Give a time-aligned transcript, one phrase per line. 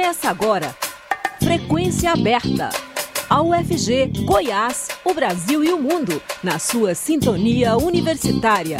[0.00, 0.74] Começa agora.
[1.42, 2.70] Frequência aberta.
[3.28, 8.78] A UFG, Goiás, o Brasil e o mundo, na sua sintonia universitária.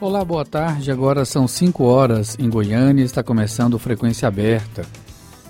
[0.00, 0.90] Olá, boa tarde.
[0.90, 4.86] Agora são 5 horas em Goiânia e está começando Frequência Aberta.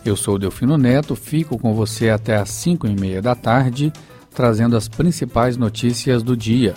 [0.05, 3.93] Eu sou Delfino Neto, fico com você até às 5 e meia da tarde
[4.35, 6.75] trazendo as principais notícias do dia.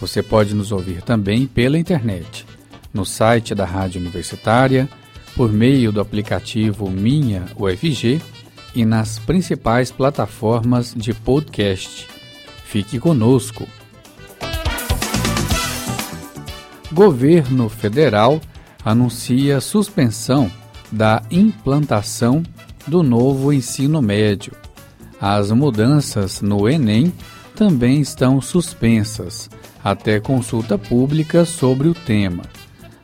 [0.00, 2.46] Você pode nos ouvir também pela internet,
[2.92, 4.88] no site da Rádio Universitária,
[5.34, 8.20] por meio do aplicativo Minha UFG
[8.74, 12.08] e nas principais plataformas de podcast.
[12.64, 13.68] Fique conosco.
[16.92, 18.40] Governo Federal
[18.84, 20.50] anuncia suspensão
[20.92, 22.42] da implantação
[22.86, 24.63] do novo ensino médio.
[25.26, 27.10] As mudanças no Enem
[27.56, 29.48] também estão suspensas,
[29.82, 32.42] até consulta pública sobre o tema.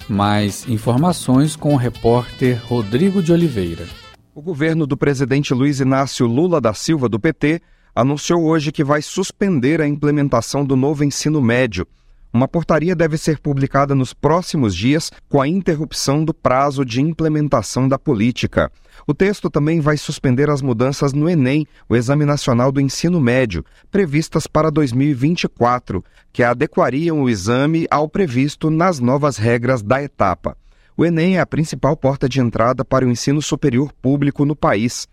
[0.07, 3.87] Mais informações com o repórter Rodrigo de Oliveira.
[4.35, 7.63] O governo do presidente Luiz Inácio Lula da Silva, do PT,
[7.95, 11.87] anunciou hoje que vai suspender a implementação do novo ensino médio.
[12.33, 17.89] Uma portaria deve ser publicada nos próximos dias com a interrupção do prazo de implementação
[17.89, 18.71] da política.
[19.05, 23.65] O texto também vai suspender as mudanças no Enem, o Exame Nacional do Ensino Médio,
[23.91, 30.57] previstas para 2024, que adequariam o exame ao previsto nas novas regras da etapa.
[30.97, 35.09] O Enem é a principal porta de entrada para o ensino superior público no país.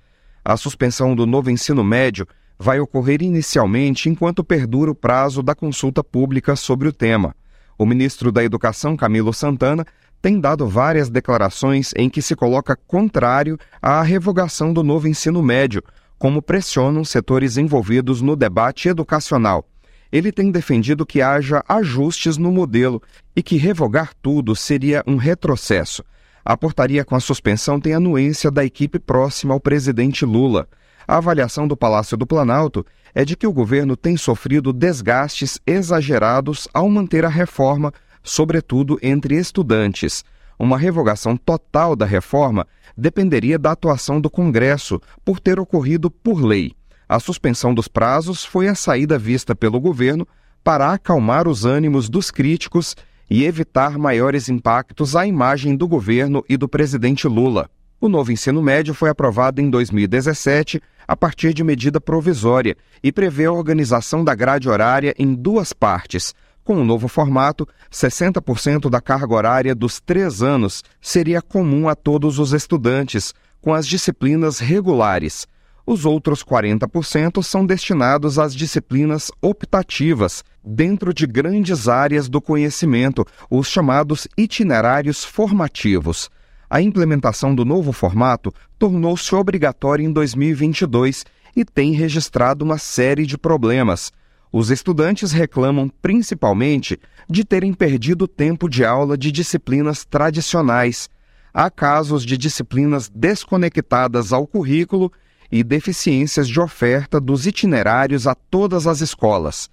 [0.45, 2.27] A suspensão do novo ensino médio
[2.59, 7.35] vai ocorrer inicialmente enquanto perdura o prazo da consulta pública sobre o tema.
[7.77, 9.85] O ministro da Educação, Camilo Santana,
[10.21, 15.83] tem dado várias declarações em que se coloca contrário à revogação do novo ensino médio,
[16.17, 19.67] como pressionam setores envolvidos no debate educacional.
[20.11, 23.01] Ele tem defendido que haja ajustes no modelo
[23.35, 26.03] e que revogar tudo seria um retrocesso.
[26.43, 30.67] A portaria com a suspensão tem anuência da equipe próxima ao presidente Lula.
[31.07, 32.85] A avaliação do Palácio do Planalto
[33.15, 39.35] é de que o governo tem sofrido desgastes exagerados ao manter a reforma sobretudo entre
[39.35, 40.25] estudantes.
[40.59, 42.67] Uma revogação total da reforma
[42.97, 46.73] dependeria da atuação do Congresso, por ter ocorrido por lei.
[47.07, 50.27] A suspensão dos prazos foi a saída vista pelo governo
[50.63, 52.95] para acalmar os ânimos dos críticos
[53.29, 57.69] e evitar maiores impactos à imagem do governo e do presidente Lula.
[57.99, 63.45] O novo ensino médio foi aprovado em 2017 a partir de medida provisória e prevê
[63.45, 69.33] a organização da grade horária em duas partes, com o novo formato, 60% da carga
[69.33, 75.47] horária dos três anos seria comum a todos os estudantes, com as disciplinas regulares.
[75.83, 83.69] Os outros 40% são destinados às disciplinas optativas, dentro de grandes áreas do conhecimento, os
[83.69, 86.29] chamados itinerários formativos.
[86.69, 93.37] A implementação do novo formato tornou-se obrigatória em 2022 e tem registrado uma série de
[93.37, 94.11] problemas.
[94.51, 101.09] Os estudantes reclamam principalmente de terem perdido tempo de aula de disciplinas tradicionais.
[101.53, 105.11] Há casos de disciplinas desconectadas ao currículo
[105.49, 109.69] e deficiências de oferta dos itinerários a todas as escolas.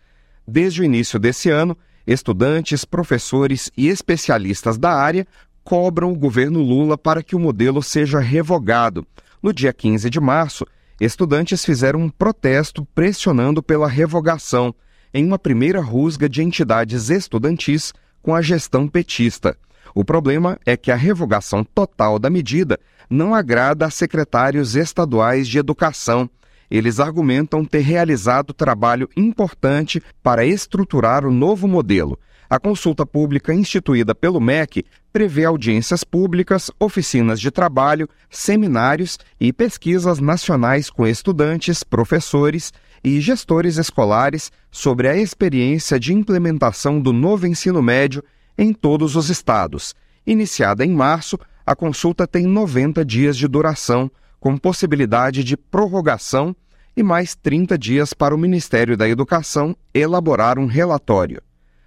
[0.47, 1.77] Desde o início desse ano,
[2.07, 5.27] estudantes, professores e especialistas da área
[5.65, 9.07] cobram o governo Lula para que o modelo seja revogado.
[9.43, 10.67] No dia 15 de março,
[11.01, 14.75] estudantes fizeram um protesto pressionando pela revogação,
[15.13, 17.93] em uma primeira rusga de entidades estudantis
[18.23, 19.57] com a gestão petista.
[19.95, 25.59] O problema é que a revogação total da medida não agrada a secretários estaduais de
[25.59, 26.29] educação.
[26.71, 32.19] Eles argumentam ter realizado trabalho importante para estruturar o novo modelo.
[32.49, 40.19] A consulta pública instituída pelo MEC prevê audiências públicas, oficinas de trabalho, seminários e pesquisas
[40.19, 42.73] nacionais com estudantes, professores
[43.03, 48.23] e gestores escolares sobre a experiência de implementação do novo ensino médio
[48.57, 49.95] em todos os estados.
[50.27, 56.55] Iniciada em março, a consulta tem 90 dias de duração, com possibilidade de prorrogação
[56.97, 61.43] e mais 30 dias para o Ministério da Educação elaborar um relatório.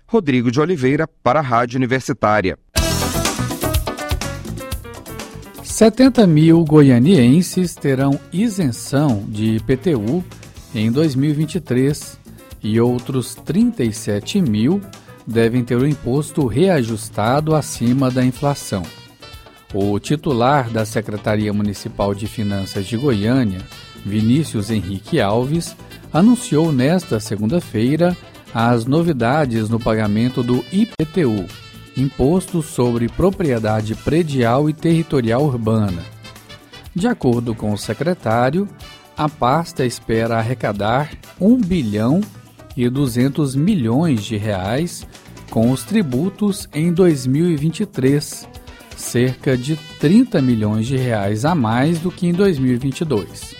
[0.07, 2.57] Rodrigo de Oliveira, para a Rádio Universitária.
[5.63, 10.24] 70 mil goianienses terão isenção de IPTU
[10.74, 12.18] em 2023
[12.63, 14.81] e outros 37 mil
[15.25, 18.83] devem ter o imposto reajustado acima da inflação.
[19.74, 23.60] O titular da Secretaria Municipal de Finanças de Goiânia,
[24.06, 25.75] Vinícius Henrique Alves,
[26.13, 28.15] anunciou nesta segunda-feira
[28.59, 31.45] as novidades no pagamento do IPTU,
[31.95, 36.01] Imposto sobre Propriedade Predial e Territorial Urbana.
[36.92, 38.68] De acordo com o secretário,
[39.15, 42.19] a pasta espera arrecadar 1 bilhão
[42.75, 45.07] e 200 milhões de reais
[45.51, 48.50] com os tributos em 2023,
[48.95, 53.53] cerca de 30 milhões de reais a mais do que em 2022.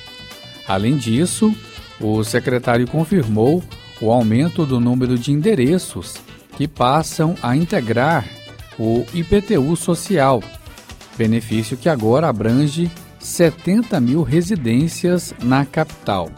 [0.68, 1.56] Além disso,
[2.02, 3.64] o secretário confirmou
[4.02, 6.16] o aumento do número de endereços
[6.56, 8.28] que passam a integrar
[8.80, 10.42] o IPTU social,
[11.18, 16.30] benefício que agora abrange 70 mil residências na capital.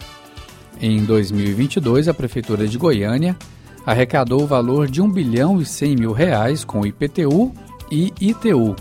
[0.81, 3.37] Em 2022, a Prefeitura de Goiânia
[3.85, 7.53] arrecadou o valor de 1 bilhão e 100 mil reais com IPTU
[7.91, 8.75] e ITU,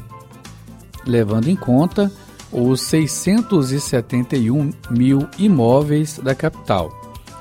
[1.04, 2.10] levando em conta
[2.52, 6.90] os 671 mil imóveis da capital.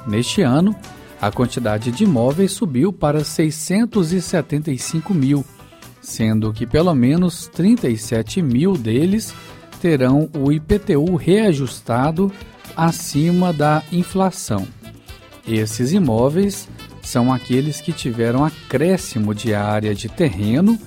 [0.07, 0.75] Neste ano,
[1.21, 5.45] a quantidade de imóveis subiu para 675 mil,
[6.01, 9.33] sendo que pelo menos 37 mil deles
[9.81, 12.31] terão o IPTU reajustado
[12.75, 14.67] acima da inflação.
[15.47, 16.67] Esses imóveis
[17.01, 20.77] são aqueles que tiveram acréscimo de área de terreno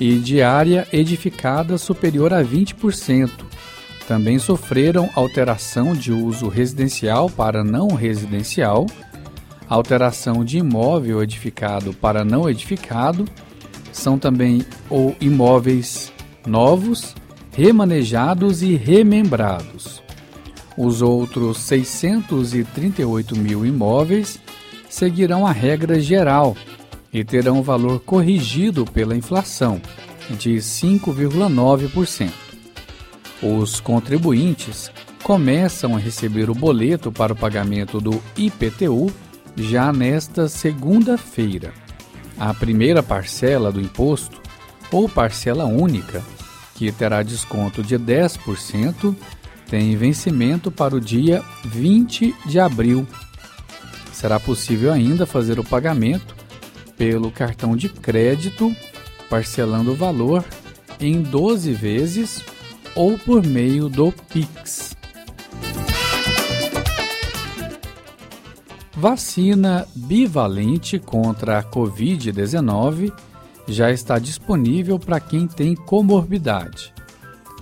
[0.00, 3.30] e de área edificada superior a 20%.
[4.08, 8.86] Também sofreram alteração de uso residencial para não residencial,
[9.68, 13.24] alteração de imóvel edificado para não edificado,
[13.92, 16.12] são também ou imóveis
[16.46, 17.14] novos
[17.50, 20.02] remanejados e remembrados.
[20.76, 24.38] Os outros 638 mil imóveis
[24.88, 26.54] seguirão a regra geral
[27.12, 29.80] e terão valor corrigido pela inflação,
[30.38, 32.30] de 5,9%.
[33.42, 34.90] Os contribuintes
[35.22, 39.10] começam a receber o boleto para o pagamento do IPTU
[39.56, 41.72] já nesta segunda-feira.
[42.38, 44.40] A primeira parcela do imposto,
[44.92, 46.22] ou parcela única,
[46.74, 49.16] que terá desconto de 10%,
[49.68, 53.06] tem vencimento para o dia 20 de abril.
[54.12, 56.36] Será possível ainda fazer o pagamento
[56.96, 58.74] pelo cartão de crédito,
[59.28, 60.44] parcelando o valor
[61.00, 62.42] em 12 vezes
[62.94, 64.85] ou por meio do Pix.
[68.98, 73.12] Vacina bivalente contra a Covid-19
[73.68, 76.94] já está disponível para quem tem comorbidade.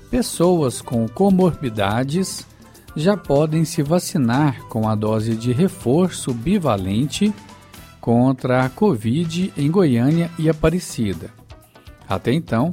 [0.08, 2.46] Pessoas com comorbidades
[2.94, 7.34] já podem se vacinar com a dose de reforço bivalente
[8.00, 11.30] contra a Covid em Goiânia e Aparecida.
[12.08, 12.72] Até então,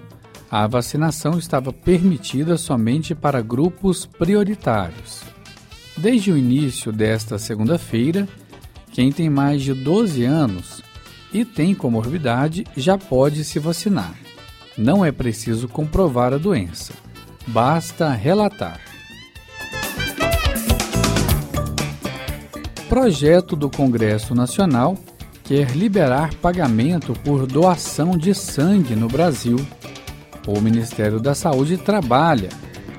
[0.52, 5.24] a vacinação estava permitida somente para grupos prioritários.
[5.98, 8.28] Desde o início desta segunda-feira,
[8.91, 10.81] quem tem mais de 12 anos
[11.33, 14.13] e tem comorbidade já pode se vacinar.
[14.77, 16.93] Não é preciso comprovar a doença,
[17.47, 18.79] basta relatar.
[22.89, 24.97] Projeto do Congresso Nacional
[25.45, 29.55] quer liberar pagamento por doação de sangue no Brasil.
[30.45, 32.49] O Ministério da Saúde trabalha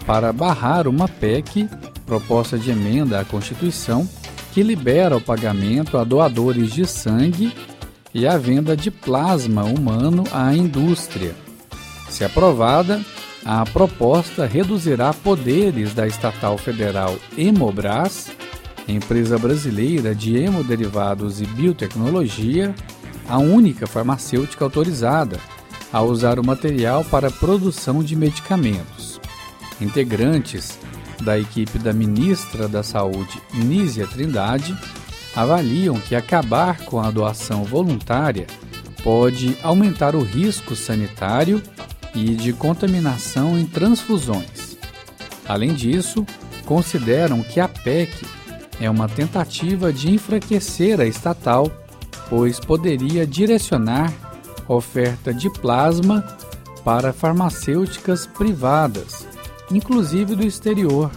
[0.07, 1.69] para barrar uma PEC,
[2.07, 4.09] proposta de emenda à Constituição,
[4.53, 7.53] que libera o pagamento a doadores de sangue
[8.15, 11.35] e a venda de plasma humano à indústria.
[12.11, 13.01] Se aprovada,
[13.45, 18.31] a proposta reduzirá poderes da estatal federal Hemobras,
[18.87, 22.75] empresa brasileira de hemoderivados e biotecnologia,
[23.29, 25.39] a única farmacêutica autorizada
[25.93, 29.21] a usar o material para a produção de medicamentos.
[29.81, 30.79] Integrantes
[31.23, 34.77] da equipe da ministra da Saúde, Nízia Trindade,
[35.35, 38.47] avaliam que acabar com a doação voluntária
[39.03, 41.63] pode aumentar o risco sanitário
[42.15, 44.77] e de contaminação em transfusões.
[45.49, 46.25] Além disso,
[46.65, 48.25] consideram que a PEC
[48.81, 51.71] é uma tentativa de enfraquecer a estatal,
[52.29, 54.13] pois poderia direcionar
[54.69, 56.25] oferta de plasma
[56.85, 59.27] para farmacêuticas privadas,
[59.73, 61.11] inclusive do exterior,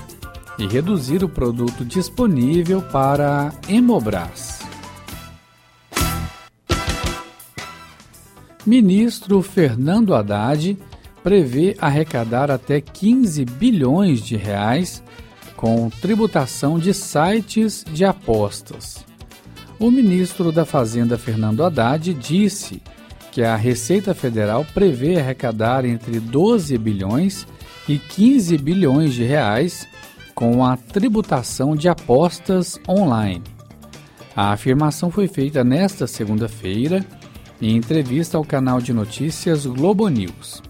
[0.57, 4.59] e reduzir o produto disponível para Hemobras.
[8.65, 10.77] Ministro Fernando Haddad
[11.23, 15.03] prevê arrecadar até 15 bilhões de reais
[15.55, 19.05] com tributação de sites de apostas.
[19.77, 22.81] O ministro da Fazenda Fernando Haddad disse
[23.31, 27.45] que a Receita Federal prevê arrecadar entre 12 bilhões
[27.87, 29.87] e 15 bilhões de reais
[30.33, 33.43] com a tributação de apostas online.
[34.35, 37.05] A afirmação foi feita nesta segunda-feira
[37.61, 40.61] em entrevista ao canal de notícias Globo News.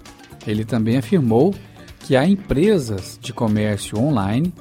[0.45, 1.53] Ele também afirmou
[2.01, 4.53] que há empresas de comércio online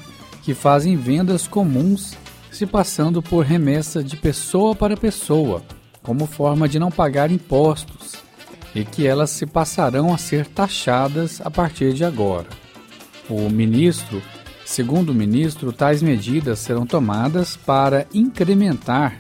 [0.43, 2.17] que fazem vendas comuns
[2.51, 5.63] se passando por remessa de pessoa para pessoa,
[6.03, 8.24] como forma de não pagar impostos,
[8.75, 12.49] e que elas se passarão a ser taxadas a partir de agora.
[13.29, 14.21] O ministro,
[14.65, 19.19] segundo o ministro, tais medidas serão tomadas para incrementar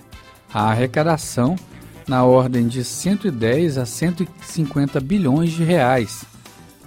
[0.53, 1.57] a arrecadação
[2.07, 6.25] na ordem de 110 a 150 bilhões de reais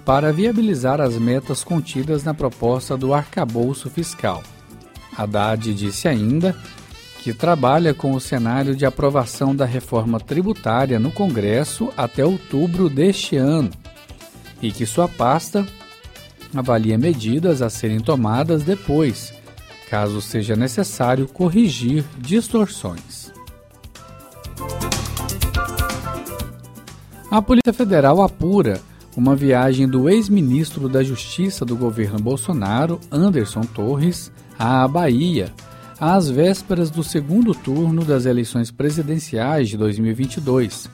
[0.04, 4.42] para viabilizar as metas contidas na proposta do arcabouço fiscal.
[5.16, 6.56] Haddad disse ainda
[7.18, 13.36] que trabalha com o cenário de aprovação da reforma tributária no Congresso até outubro deste
[13.36, 13.70] ano
[14.62, 15.66] e que sua pasta
[16.54, 19.34] avalia medidas a serem tomadas depois,
[19.90, 23.32] caso seja necessário corrigir distorções.
[27.30, 28.80] A Polícia Federal apura
[29.16, 35.52] uma viagem do ex-ministro da Justiça do governo Bolsonaro, Anderson Torres, à Bahia,
[36.00, 40.88] às vésperas do segundo turno das eleições presidenciais de 2022,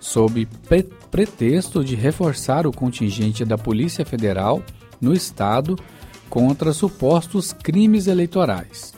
[0.00, 4.62] sob pre pretexto de reforçar o contingente da Polícia Federal
[5.00, 5.74] no estado
[6.28, 8.92] contra supostos crimes eleitorais.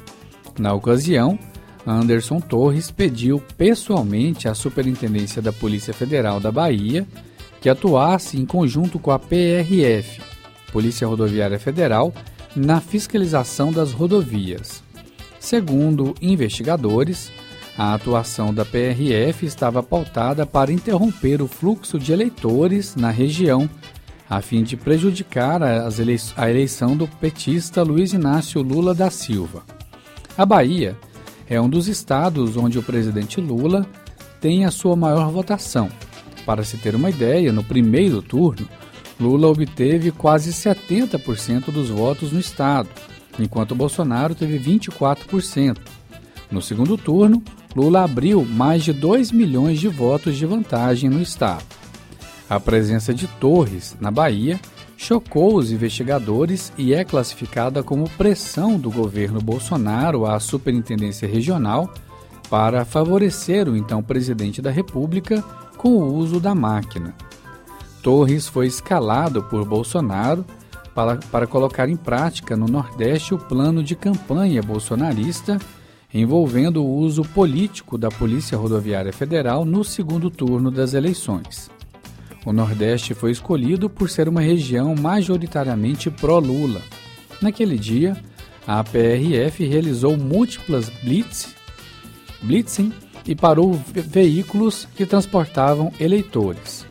[0.58, 1.38] Na ocasião,
[1.86, 7.06] Anderson Torres pediu pessoalmente à Superintendência da Polícia Federal da Bahia
[7.60, 10.20] que atuasse em conjunto com a PRF,
[10.72, 12.12] Polícia Rodoviária Federal,
[12.56, 14.82] na fiscalização das rodovias.
[15.40, 17.32] Segundo investigadores,
[17.76, 23.68] a atuação da PRF estava pautada para interromper o fluxo de eleitores na região,
[24.28, 25.88] a fim de prejudicar a
[26.48, 29.64] eleição do petista Luiz Inácio Lula da Silva.
[30.36, 30.94] A Bahia
[31.48, 33.86] é um dos estados onde o presidente Lula
[34.42, 35.88] tem a sua maior votação,
[36.44, 38.68] para se ter uma ideia, no primeiro turno,
[39.18, 42.88] Lula obteve quase 70% dos votos no estado,
[43.42, 45.78] enquanto Bolsonaro teve 24%.
[46.50, 47.42] No segundo turno,
[47.74, 51.64] Lula abriu mais de 2 milhões de votos de vantagem no estado.
[52.48, 54.58] A presença de Torres, na Bahia,
[54.96, 61.90] chocou os investigadores e é classificada como pressão do governo Bolsonaro à Superintendência Regional
[62.50, 65.42] para favorecer o então presidente da República
[65.76, 67.14] com o uso da máquina.
[68.02, 70.44] Torres foi escalado por Bolsonaro
[71.00, 75.58] para, para colocar em prática no Nordeste o plano de campanha bolsonarista
[76.12, 81.70] envolvendo o uso político da Polícia Rodoviária Federal no segundo turno das eleições.
[82.44, 86.82] O Nordeste foi escolhido por ser uma região majoritariamente pró-Lula.
[87.40, 88.16] Naquele dia,
[88.66, 91.54] a PRF realizou múltiplas blitz,
[92.42, 92.92] blitzing
[93.24, 96.84] e parou veículos que transportavam eleitores.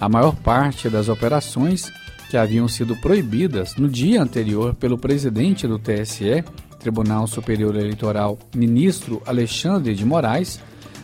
[0.00, 1.92] A maior parte das operações
[2.30, 6.44] que haviam sido proibidas no dia anterior pelo presidente do TSE,
[6.78, 10.60] Tribunal Superior Eleitoral, ministro Alexandre de Moraes,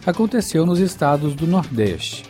[0.07, 2.25] aconteceu nos estados do Nordeste.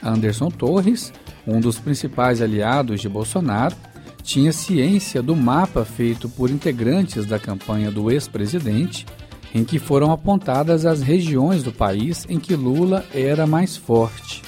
[0.00, 1.12] Anderson Torres,
[1.44, 3.74] um dos principais aliados de Bolsonaro,
[4.22, 9.04] tinha ciência do mapa feito por integrantes da campanha do ex-presidente
[9.52, 14.42] em que foram apontadas as regiões do país em que Lula era mais forte.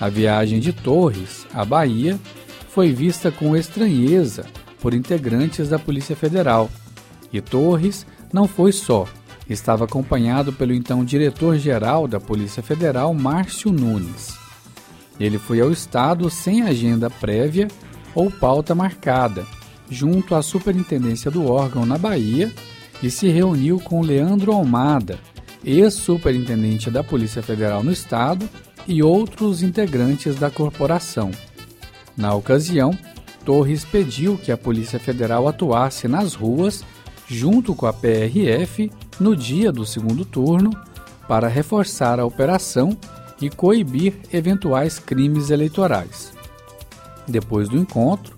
[0.00, 2.18] A viagem de Torres à Bahia
[2.68, 4.46] foi vista com estranheza
[4.80, 6.70] por integrantes da Polícia Federal.
[7.32, 9.06] E Torres não foi só,
[9.48, 14.36] estava acompanhado pelo então diretor-geral da Polícia Federal, Márcio Nunes.
[15.18, 17.68] Ele foi ao estado sem agenda prévia
[18.14, 19.44] ou pauta marcada,
[19.90, 22.52] junto à superintendência do órgão na Bahia
[23.02, 25.18] e se reuniu com Leandro Almada,
[25.64, 28.48] ex-superintendente da Polícia Federal no Estado,
[28.86, 31.30] e outros integrantes da corporação.
[32.18, 32.90] Na ocasião,
[33.44, 36.84] Torres pediu que a Polícia Federal atuasse nas ruas,
[37.28, 40.70] junto com a PRF, no dia do segundo turno,
[41.28, 42.98] para reforçar a operação
[43.40, 46.32] e coibir eventuais crimes eleitorais.
[47.26, 48.36] Depois do encontro,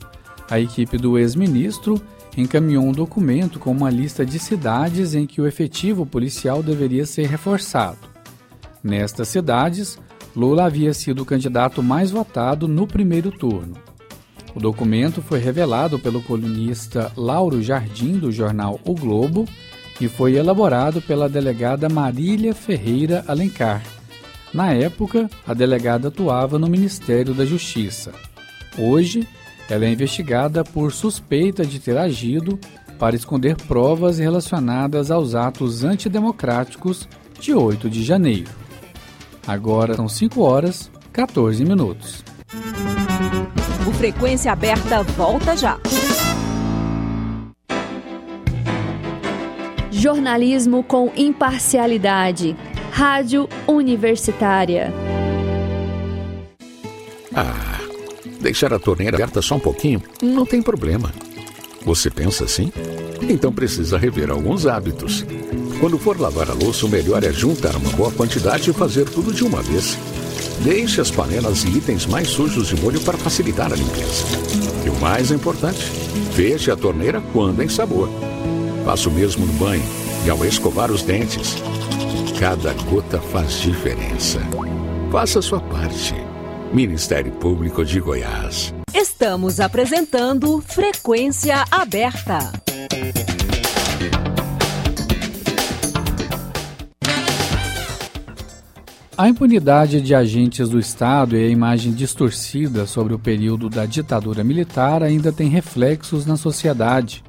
[0.50, 2.00] a equipe do ex-ministro
[2.37, 7.26] encaminhou um documento com uma lista de cidades em que o efetivo policial deveria ser
[7.26, 7.99] reforçado.
[8.82, 9.99] Nestas cidades,
[10.34, 13.75] Lula havia sido o candidato mais votado no primeiro turno.
[14.54, 19.46] O documento foi revelado pelo colunista Lauro Jardim, do jornal O Globo,
[20.00, 23.82] e foi elaborado pela delegada Marília Ferreira Alencar.
[24.52, 28.12] Na época, a delegada atuava no Ministério da Justiça.
[28.78, 29.26] Hoje,
[29.68, 32.58] ela é investigada por suspeita de ter agido
[32.99, 37.08] para esconder provas relacionadas aos atos antidemocráticos
[37.38, 38.50] de 8 de janeiro.
[39.47, 42.25] Agora são 5 horas 14 minutos.
[43.87, 45.78] O Frequência Aberta volta já.
[49.90, 52.56] Jornalismo com imparcialidade.
[52.90, 54.92] Rádio Universitária.
[57.35, 57.80] Ah,
[58.40, 61.12] deixar a torneira aberta só um pouquinho não tem problema.
[61.82, 62.73] Você pensa assim?
[63.28, 65.25] Então precisa rever alguns hábitos.
[65.80, 69.32] Quando for lavar a louça, o melhor é juntar uma boa quantidade e fazer tudo
[69.32, 69.96] de uma vez.
[70.62, 74.26] Deixe as panelas e itens mais sujos de molho para facilitar a limpeza.
[74.84, 75.80] E o mais importante,
[76.32, 78.10] feche a torneira quando em sabor.
[78.84, 79.82] Faça o mesmo no banho
[80.26, 81.54] e ao escovar os dentes.
[82.38, 84.38] Cada gota faz diferença.
[85.10, 86.14] Faça a sua parte.
[86.75, 88.75] Ministério Público de Goiás.
[88.92, 92.60] Estamos apresentando Frequência Aberta.
[99.21, 104.43] A impunidade de agentes do Estado e a imagem distorcida sobre o período da ditadura
[104.43, 107.23] militar ainda tem reflexos na sociedade.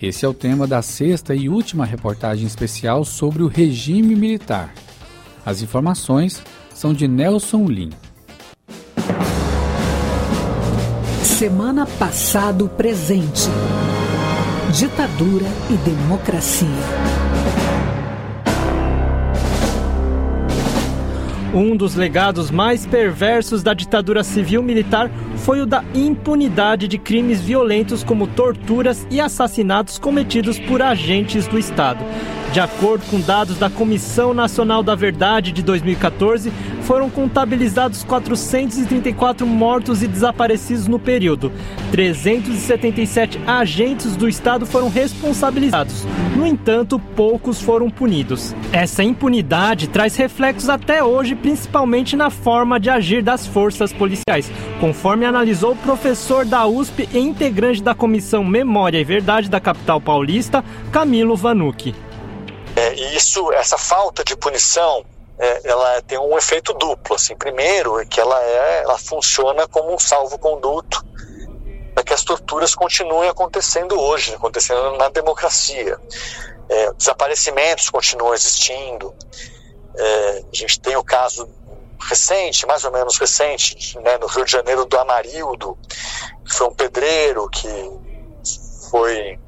[0.00, 4.72] Esse é o tema da sexta e última reportagem especial sobre o regime militar.
[5.44, 6.40] As informações
[6.72, 7.90] são de Nelson Lin.
[11.24, 13.48] Semana passado presente.
[14.72, 17.15] Ditadura e democracia.
[21.56, 28.04] Um dos legados mais perversos da ditadura civil-militar foi o da impunidade de crimes violentos
[28.04, 32.04] como torturas e assassinatos cometidos por agentes do Estado.
[32.56, 36.50] De acordo com dados da Comissão Nacional da Verdade de 2014,
[36.84, 41.52] foram contabilizados 434 mortos e desaparecidos no período.
[41.90, 46.06] 377 agentes do Estado foram responsabilizados.
[46.34, 48.54] No entanto, poucos foram punidos.
[48.72, 55.26] Essa impunidade traz reflexos até hoje, principalmente na forma de agir das forças policiais, conforme
[55.26, 60.64] analisou o professor da USP e integrante da Comissão Memória e Verdade da capital paulista,
[60.90, 61.94] Camilo Vanucci.
[62.96, 65.04] E isso, essa falta de punição
[65.38, 67.14] é, ela tem um efeito duplo.
[67.14, 71.04] Assim, primeiro, é que ela, é, ela funciona como um salvo-conduto
[71.94, 75.98] para que as torturas continuem acontecendo hoje, acontecendo na democracia.
[76.68, 79.14] É, desaparecimentos continuam existindo.
[79.94, 81.48] É, a gente tem o caso
[82.00, 85.76] recente, mais ou menos recente, né, no Rio de Janeiro, do Amarildo,
[86.44, 87.90] que foi um pedreiro que
[88.90, 89.38] foi,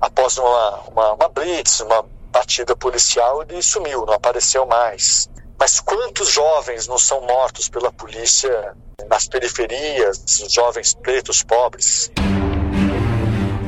[0.00, 2.04] após uma, uma, uma blitz, uma
[2.36, 5.26] batida policial, ele sumiu, não apareceu mais.
[5.58, 8.74] Mas quantos jovens não são mortos pela polícia
[9.08, 12.12] nas periferias, jovens pretos pobres?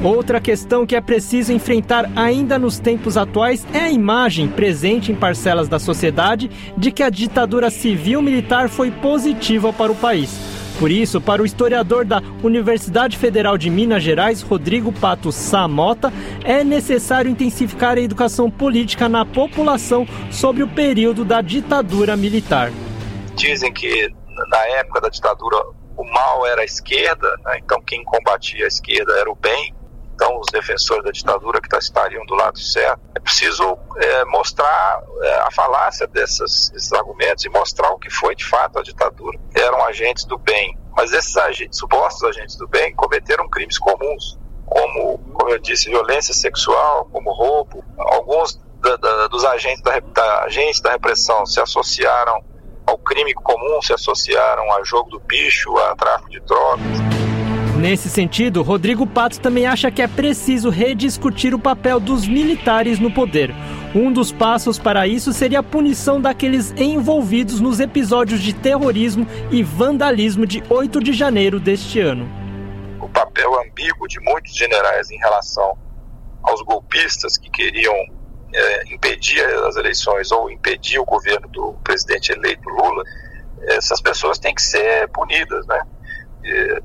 [0.04, 5.16] Outra questão que é preciso enfrentar ainda nos tempos atuais é a imagem presente em
[5.16, 10.57] parcelas da sociedade de que a ditadura civil-militar foi positiva para o país.
[10.78, 16.12] Por isso, para o historiador da Universidade Federal de Minas Gerais, Rodrigo Pato Samota,
[16.44, 22.70] é necessário intensificar a educação política na população sobre o período da ditadura militar.
[23.34, 24.08] Dizem que
[24.50, 25.56] na época da ditadura
[25.96, 27.58] o mal era a esquerda, né?
[27.58, 29.74] então quem combatia a esquerda era o bem,
[30.18, 33.00] então os defensores da ditadura que estariam do lado certo.
[33.14, 38.44] É preciso é, mostrar é, a falácia desses argumentos e mostrar o que foi de
[38.44, 39.38] fato a ditadura.
[39.54, 45.18] Eram agentes do bem, mas esses agentes, supostos agentes do bem, cometeram crimes comuns, como,
[45.34, 47.84] como eu disse, violência sexual, como roubo.
[47.96, 52.42] Alguns da, da, dos agentes da, da, agentes da repressão se associaram
[52.84, 57.17] ao crime comum, se associaram a jogo do bicho, a tráfico de drogas.
[57.78, 63.08] Nesse sentido, Rodrigo Pato também acha que é preciso rediscutir o papel dos militares no
[63.08, 63.54] poder.
[63.94, 69.62] Um dos passos para isso seria a punição daqueles envolvidos nos episódios de terrorismo e
[69.62, 72.28] vandalismo de 8 de janeiro deste ano.
[73.00, 75.78] O papel ambíguo de muitos generais em relação
[76.42, 77.94] aos golpistas que queriam
[78.52, 83.04] é, impedir as eleições ou impedir o governo do presidente eleito Lula,
[83.68, 85.80] essas pessoas têm que ser punidas, né?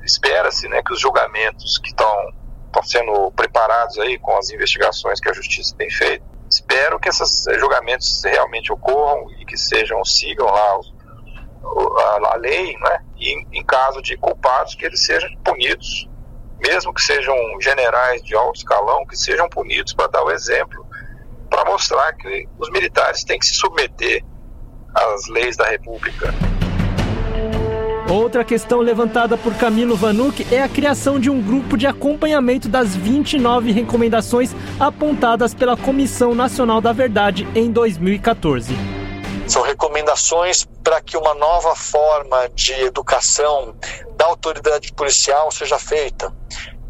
[0.03, 2.13] Espera-se né, que os julgamentos que estão
[2.83, 8.21] sendo preparados aí com as investigações que a justiça tem feito, espero que esses julgamentos
[8.23, 10.93] realmente ocorram e que sejam, sigam lá os,
[11.63, 12.99] a, a, lei, né?
[13.17, 16.09] E em caso de culpados, que eles sejam punidos,
[16.59, 20.85] mesmo que sejam generais de alto escalão, que sejam punidos para dar o exemplo,
[21.49, 24.23] para mostrar que os militares têm que se submeter
[24.93, 26.33] às leis da República.
[28.13, 32.95] Outra questão levantada por Camilo Vanuc é a criação de um grupo de acompanhamento das
[32.95, 38.75] 29 recomendações apontadas pela Comissão Nacional da Verdade em 2014.
[39.47, 43.75] São recomendações para que uma nova forma de educação
[44.15, 46.31] da autoridade policial seja feita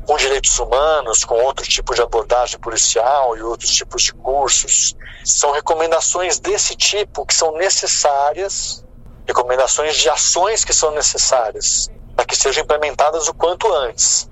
[0.05, 4.93] com direitos humanos, com outro tipo de abordagem policial e outros tipos de cursos.
[5.23, 8.83] São recomendações desse tipo que são necessárias,
[9.27, 14.29] recomendações de ações que são necessárias para que sejam implementadas o quanto antes.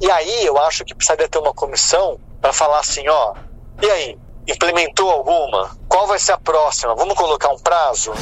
[0.00, 3.34] E aí eu acho que precisaria ter uma comissão para falar assim, ó,
[3.80, 5.76] e aí, implementou alguma?
[5.88, 6.94] Qual vai ser a próxima?
[6.94, 8.12] Vamos colocar um prazo?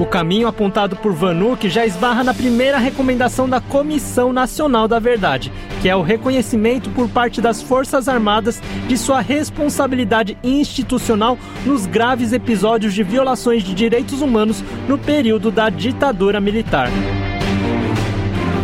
[0.00, 5.52] O caminho apontado por Vanuc já esbarra na primeira recomendação da Comissão Nacional da Verdade,
[5.82, 11.36] que é o reconhecimento por parte das Forças Armadas de sua responsabilidade institucional
[11.66, 16.88] nos graves episódios de violações de direitos humanos no período da ditadura militar.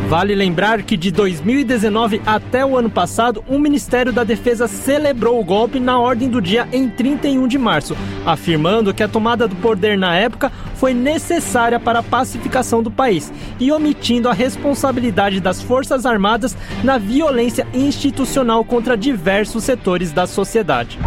[0.09, 5.45] Vale lembrar que de 2019 até o ano passado, o Ministério da Defesa celebrou o
[5.45, 9.99] golpe na ordem do dia em 31 de março, afirmando que a tomada do poder
[9.99, 16.07] na época foi necessária para a pacificação do país e omitindo a responsabilidade das Forças
[16.07, 21.01] Armadas na violência institucional contra diversos setores da sociedade.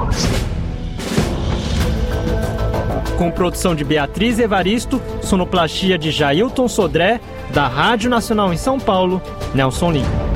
[3.17, 7.19] Com produção de Beatriz Evaristo, sonoplastia de Jailton Sodré,
[7.53, 9.21] da Rádio Nacional em São Paulo,
[9.53, 10.29] Nelson Lima.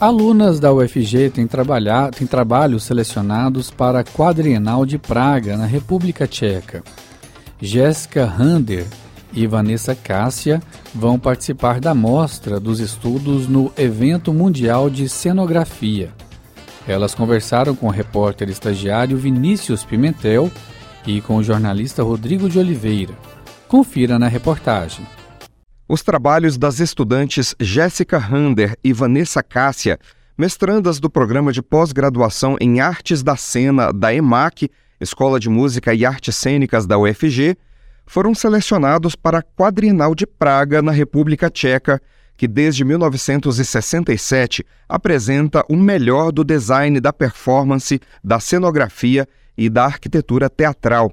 [0.00, 1.46] Alunas da UFG têm,
[2.16, 6.82] têm trabalhos selecionados para a Quadrienal de Praga, na República Tcheca.
[7.60, 8.86] Jéssica Rander
[9.34, 10.62] e Vanessa Cássia
[10.94, 16.08] vão participar da mostra dos estudos no Evento Mundial de Cenografia.
[16.88, 20.50] Elas conversaram com o repórter estagiário Vinícius Pimentel
[21.16, 23.14] e com o jornalista Rodrigo de Oliveira.
[23.66, 25.06] Confira na reportagem.
[25.88, 29.98] Os trabalhos das estudantes Jéssica Rander e Vanessa Cássia,
[30.38, 34.70] mestrandas do programa de pós-graduação em Artes da Cena da EMAC,
[35.00, 37.56] Escola de Música e Artes Cênicas da UFG,
[38.06, 42.00] foram selecionados para a Quadrienal de Praga, na República Tcheca,
[42.40, 50.48] que desde 1967 apresenta o melhor do design da performance, da cenografia e da arquitetura
[50.48, 51.12] teatral.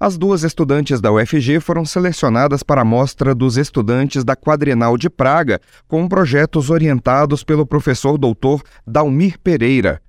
[0.00, 5.10] As duas estudantes da UFG foram selecionadas para a mostra dos estudantes da Quadrenal de
[5.10, 10.00] Praga, com projetos orientados pelo professor doutor Dalmir Pereira.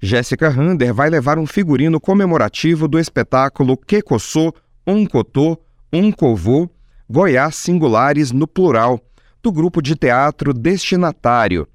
[0.00, 4.50] Jéssica Rander vai levar um figurino comemorativo do espetáculo Quecossô,
[4.86, 5.60] Oncotô,
[5.92, 6.70] Oncovô,
[7.06, 8.98] Goiás Singulares no plural,
[9.46, 11.68] do grupo de teatro Destinatário.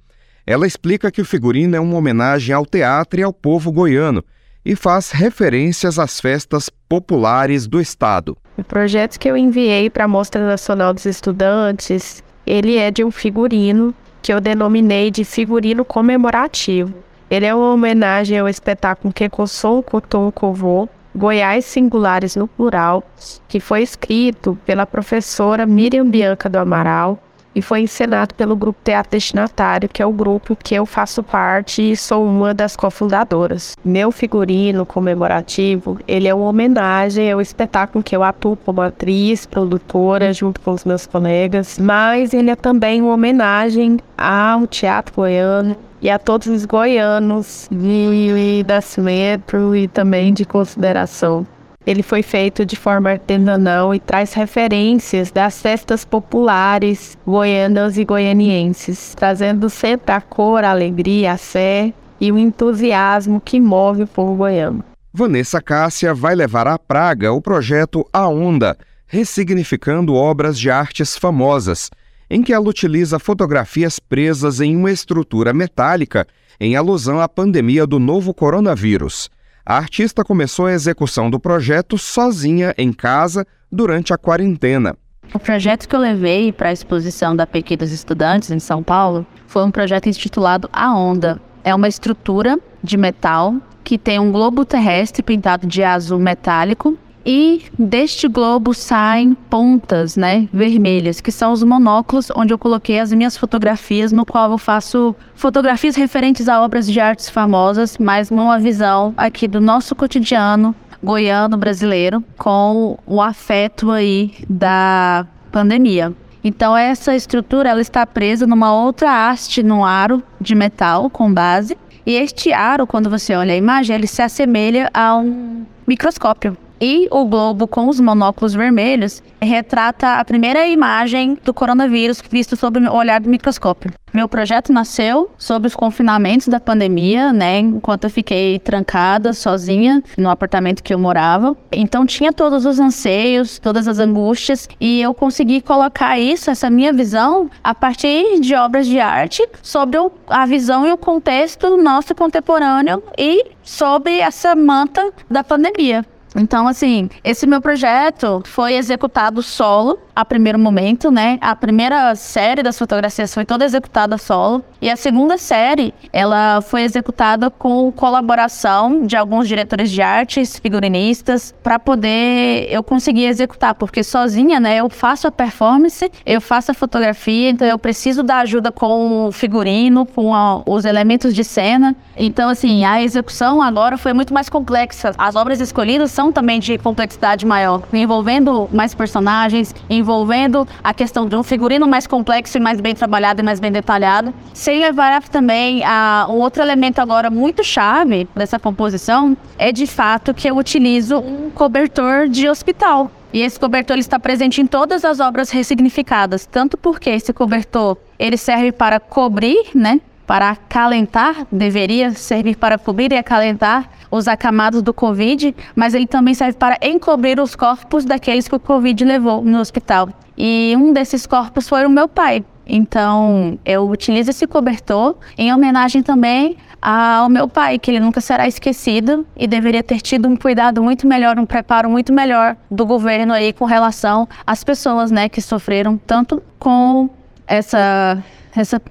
[0.46, 4.22] Ela explica que o figurino é uma homenagem ao teatro e ao povo goiano
[4.66, 8.38] e faz referências às festas populares do estado.
[8.58, 13.10] O projeto que eu enviei para a Mostra Nacional dos Estudantes, ele é de um
[13.10, 16.94] figurino que eu denominei de figurino comemorativo.
[17.30, 23.02] Ele é uma homenagem ao espetáculo Quecossou Coton Covô, Goiás Singulares no Plural,
[23.48, 27.18] que foi escrito pela professora Miriam Bianca do Amaral
[27.54, 31.92] e foi encenado pelo Grupo Teatro Destinatário, que é o grupo que eu faço parte
[31.92, 33.76] e sou uma das cofundadoras.
[33.84, 40.34] Meu figurino comemorativo, ele é uma homenagem ao espetáculo que eu atuo como atriz, produtora,
[40.34, 46.10] junto com os meus colegas, mas ele é também uma homenagem ao teatro goiano, e
[46.10, 51.46] a todos os goianos de nascimento e também de consideração.
[51.86, 59.16] Ele foi feito de forma artesanal e traz referências das festas populares goianas e goianienses,
[59.16, 64.36] trazendo sempre a cor, a alegria, a fé e o entusiasmo que move o povo
[64.36, 64.84] goiano.
[65.12, 71.90] Vanessa Cássia vai levar à Praga o projeto A Onda, ressignificando obras de artes famosas,
[72.30, 76.26] em que ela utiliza fotografias presas em uma estrutura metálica
[76.60, 79.30] em alusão à pandemia do novo coronavírus.
[79.66, 84.98] A artista começou a execução do projeto sozinha em casa durante a quarentena.
[85.34, 89.26] O projeto que eu levei para a exposição da PQ dos Estudantes em São Paulo
[89.48, 91.40] foi um projeto intitulado A Onda.
[91.64, 97.64] É uma estrutura de metal que tem um globo terrestre pintado de azul metálico e
[97.78, 103.38] deste globo saem pontas, né, vermelhas, que são os monóculos onde eu coloquei as minhas
[103.38, 109.14] fotografias, no qual eu faço fotografias referentes a obras de artes famosas, mas numa visão
[109.18, 116.14] aqui do nosso cotidiano goiano brasileiro, com o afeto aí da pandemia.
[116.44, 121.78] Então essa estrutura ela está presa numa outra haste no aro de metal com base.
[122.06, 126.58] E este aro, quando você olha a imagem, ele se assemelha a um microscópio.
[126.84, 132.80] E o globo com os monóculos vermelhos retrata a primeira imagem do coronavírus visto sob
[132.80, 133.92] o olhar do microscópio.
[134.12, 137.60] Meu projeto nasceu sobre os confinamentos da pandemia, né?
[137.60, 141.56] Enquanto eu fiquei trancada, sozinha, no apartamento que eu morava.
[141.72, 146.92] Então tinha todos os anseios, todas as angústias, e eu consegui colocar isso, essa minha
[146.92, 153.04] visão, a partir de obras de arte, sobre a visão e o contexto nosso contemporâneo
[153.16, 156.04] e sobre essa manta da pandemia.
[156.36, 161.38] Então, assim, esse meu projeto foi executado solo a primeiro momento, né?
[161.42, 164.64] A primeira série das fotografias foi toda executada solo.
[164.82, 171.54] E a segunda série, ela foi executada com colaboração de alguns diretores de artes, figurinistas,
[171.64, 176.74] para poder eu conseguir executar, porque sozinha, né, eu faço a performance, eu faço a
[176.74, 181.96] fotografia, então eu preciso da ajuda com o figurino, com a, os elementos de cena.
[182.24, 185.12] Então, assim, a execução agora foi muito mais complexa.
[185.18, 191.36] As obras escolhidas são também de complexidade maior, envolvendo mais personagens, envolvendo a questão de
[191.36, 194.32] um figurino mais complexo e mais bem trabalhado e mais bem detalhado.
[194.54, 200.32] Sem levar também a um outro elemento agora muito chave dessa composição é de fato
[200.32, 203.10] que eu utilizo um cobertor de hospital.
[203.34, 207.98] E esse cobertor ele está presente em todas as obras ressignificadas, tanto porque esse cobertor
[208.20, 210.00] ele serve para cobrir, né,
[210.32, 216.34] para acalentar, deveria servir para cobrir e acalentar os acamados do Covid, mas ele também
[216.34, 220.08] serve para encobrir os corpos daqueles que o Covid levou no hospital.
[220.38, 222.46] E um desses corpos foi o meu pai.
[222.66, 228.48] Então, eu utilizo esse cobertor em homenagem também ao meu pai, que ele nunca será
[228.48, 233.34] esquecido e deveria ter tido um cuidado muito melhor, um preparo muito melhor do governo
[233.34, 237.10] aí com relação às pessoas, né, que sofreram tanto com
[237.46, 238.24] essa
[238.56, 238.82] essa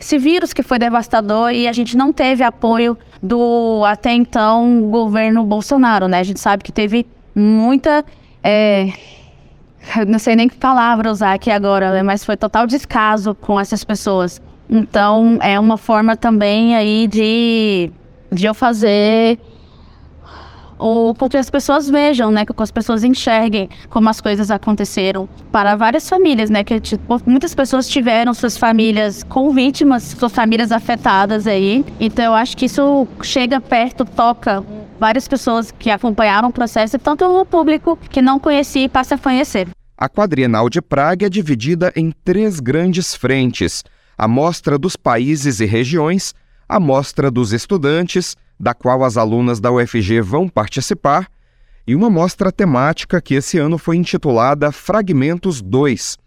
[0.00, 5.44] esse vírus que foi devastador e a gente não teve apoio do até então governo
[5.44, 6.20] Bolsonaro, né?
[6.20, 8.02] A gente sabe que teve muita.
[8.42, 8.90] É,
[10.08, 12.02] não sei nem que palavra usar aqui agora, né?
[12.02, 14.40] mas foi total descaso com essas pessoas.
[14.68, 17.90] Então, é uma forma também aí de,
[18.32, 19.38] de eu fazer
[20.80, 25.28] ou com que as pessoas vejam, né, que as pessoas enxerguem como as coisas aconteceram
[25.52, 30.72] para várias famílias, né, que tipo, muitas pessoas tiveram suas famílias com vítimas, suas famílias
[30.72, 31.84] afetadas aí.
[32.00, 34.64] Então eu acho que isso chega perto, toca
[34.98, 39.18] várias pessoas que acompanharam o processo, tanto o público que não conhecia e passa a
[39.18, 39.68] conhecer.
[39.96, 43.84] A quadrienal de Praga é dividida em três grandes frentes:
[44.16, 46.34] a mostra dos países e regiões,
[46.66, 51.26] a mostra dos estudantes da qual as alunas da UFG vão participar,
[51.86, 56.18] e uma mostra temática que esse ano foi intitulada Fragmentos 2.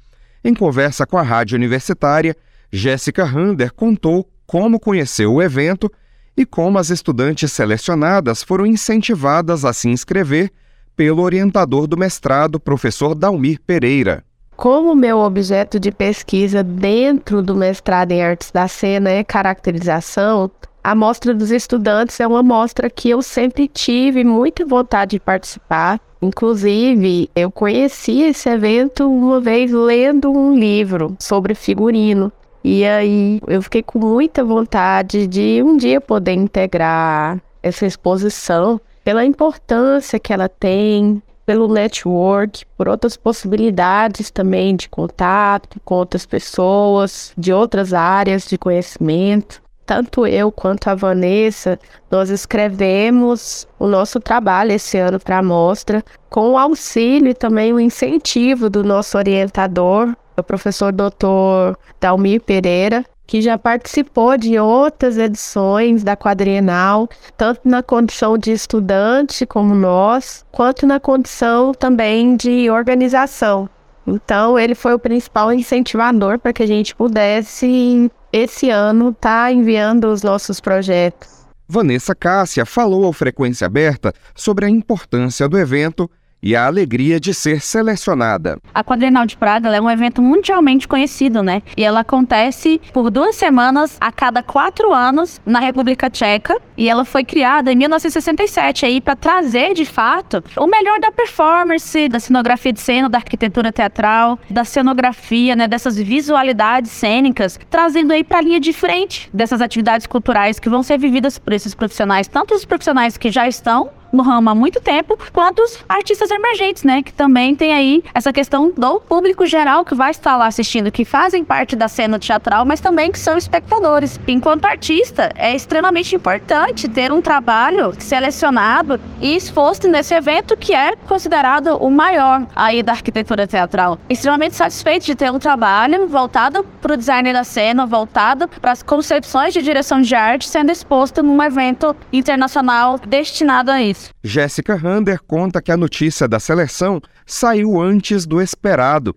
[0.44, 2.36] Em conversa com a Rádio Universitária,
[2.72, 5.90] Jéssica Rander contou como conheceu o evento
[6.36, 10.52] e como as estudantes selecionadas foram incentivadas a se inscrever
[10.96, 14.24] pelo orientador do mestrado, professor Dalmir Pereira.
[14.56, 20.50] Como meu objeto de pesquisa dentro do mestrado em artes da cena é caracterização,
[20.84, 26.00] a mostra dos estudantes é uma mostra que eu sempre tive muita vontade de participar.
[26.22, 32.32] Inclusive, eu conheci esse evento uma vez lendo um livro sobre figurino.
[32.62, 39.26] E aí eu fiquei com muita vontade de um dia poder integrar essa exposição pela
[39.26, 47.34] importância que ela tem, pelo network, por outras possibilidades também de contato com outras pessoas
[47.38, 54.72] de outras áreas de conhecimento tanto eu quanto a Vanessa, nós escrevemos o nosso trabalho
[54.72, 60.16] esse ano para a mostra, com o auxílio e também o incentivo do nosso orientador,
[60.38, 61.78] o professor Dr.
[62.00, 69.46] Dalmir Pereira, que já participou de outras edições da quadrienal, tanto na condição de estudante
[69.46, 73.70] como nós, quanto na condição também de organização.
[74.06, 80.06] Então, ele foi o principal incentivador para que a gente pudesse esse ano está enviando
[80.06, 81.46] os nossos projetos.
[81.68, 86.10] Vanessa Cássia falou ao Frequência Aberta sobre a importância do evento
[86.44, 88.60] e a alegria de ser selecionada.
[88.74, 91.64] A Quadrenal de Praga é um evento mundialmente conhecido, né?
[91.78, 96.62] E ela acontece por duas semanas a cada quatro anos na República Tcheca.
[96.76, 102.10] E ela foi criada em 1967 aí para trazer, de fato, o melhor da performance,
[102.10, 105.68] da cenografia de cena, da arquitetura teatral, da cenografia, né?
[105.68, 110.84] Dessas visualidades cênicas, trazendo aí para a linha de frente dessas atividades culturais que vão
[110.84, 114.80] ser vividas por esses profissionais, tanto os profissionais que já estão no ramo há muito
[114.80, 117.02] tempo, quanto os artistas emergentes, né?
[117.02, 121.04] Que também tem aí essa questão do público geral que vai estar lá assistindo, que
[121.04, 124.20] fazem parte da cena teatral, mas também que são espectadores.
[124.28, 130.96] Enquanto artista, é extremamente importante ter um trabalho selecionado e exposto nesse evento que é
[130.96, 133.98] considerado o maior aí da arquitetura teatral.
[134.10, 138.84] Extremamente satisfeito de ter um trabalho voltado para o design da cena, voltado para as
[138.84, 144.03] concepções de direção de arte sendo exposto num evento internacional destinado a isso.
[144.24, 149.16] Jéssica Rander conta que a notícia da seleção saiu antes do esperado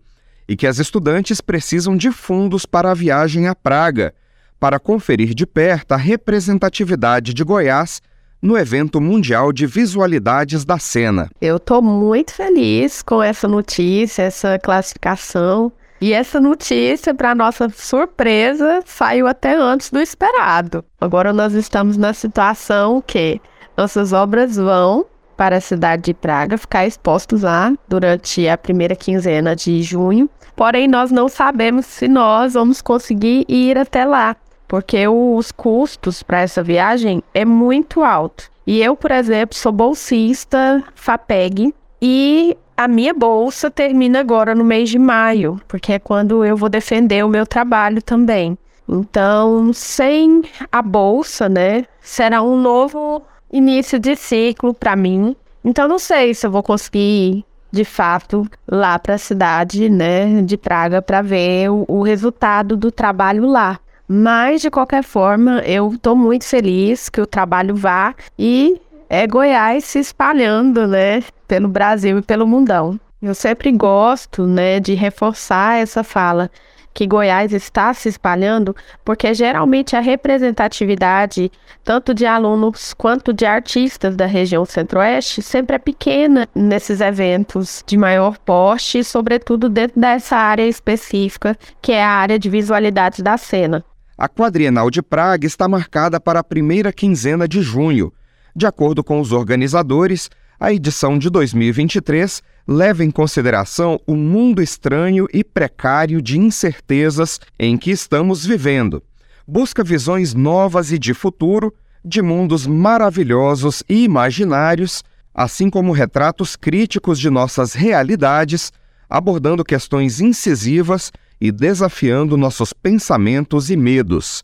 [0.48, 4.14] e que as estudantes precisam de fundos para a viagem a Praga,
[4.58, 8.00] para conferir de perto a representatividade de Goiás
[8.40, 11.28] no evento mundial de visualidades da cena.
[11.40, 15.72] Eu estou muito feliz com essa notícia, essa classificação.
[15.98, 20.84] E essa notícia, para nossa surpresa, saiu até antes do esperado.
[21.00, 23.40] Agora nós estamos na situação que
[23.76, 29.54] nossas obras vão para a cidade de Praga ficar expostos lá durante a primeira quinzena
[29.54, 30.30] de junho.
[30.54, 34.34] Porém, nós não sabemos se nós vamos conseguir ir até lá,
[34.66, 38.50] porque os custos para essa viagem é muito alto.
[38.66, 44.88] E eu, por exemplo, sou bolsista FAPEG e a minha bolsa termina agora no mês
[44.88, 48.56] de maio, porque é quando eu vou defender o meu trabalho também.
[48.88, 55.36] Então, sem a bolsa, né, será um novo início de ciclo para mim.
[55.64, 60.56] Então, não sei se eu vou conseguir de fato lá para a cidade, né, de
[60.56, 63.78] Praga para ver o, o resultado do trabalho lá.
[64.08, 69.84] Mas de qualquer forma, eu estou muito feliz que o trabalho vá e é Goiás
[69.84, 72.98] se espalhando, né, pelo Brasil e pelo mundão.
[73.20, 76.50] Eu sempre gosto, né, de reforçar essa fala
[76.96, 81.52] que Goiás está se espalhando, porque geralmente a representatividade,
[81.84, 87.98] tanto de alunos quanto de artistas da região centro-oeste, sempre é pequena nesses eventos de
[87.98, 93.84] maior porte, sobretudo dentro dessa área específica, que é a área de visualidade da cena.
[94.16, 98.10] A quadrienal de Praga está marcada para a primeira quinzena de junho.
[98.54, 105.26] De acordo com os organizadores, a edição de 2023 leva em consideração o mundo estranho
[105.32, 109.02] e precário de incertezas em que estamos vivendo.
[109.46, 111.72] Busca visões novas e de futuro,
[112.04, 118.72] de mundos maravilhosos e imaginários, assim como retratos críticos de nossas realidades,
[119.08, 124.42] abordando questões incisivas e desafiando nossos pensamentos e medos.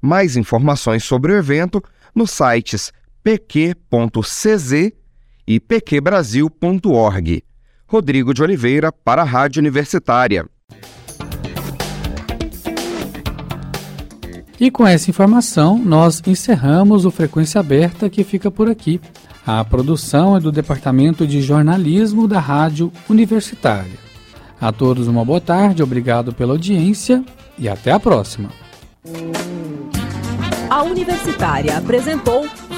[0.00, 1.82] Mais informações sobre o evento
[2.14, 4.92] nos sites pq.cz
[5.46, 7.44] e pqbrasil.org.
[7.90, 10.46] Rodrigo de Oliveira para a Rádio Universitária.
[14.60, 19.00] E com essa informação, nós encerramos o Frequência Aberta que fica por aqui.
[19.44, 23.98] A produção é do Departamento de Jornalismo da Rádio Universitária.
[24.60, 27.24] A todos uma boa tarde, obrigado pela audiência
[27.58, 28.50] e até a próxima.
[30.68, 32.46] A Universitária apresentou